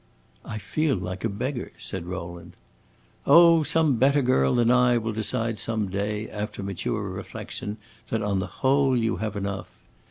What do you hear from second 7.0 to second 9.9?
reflection, that on the whole you have enough.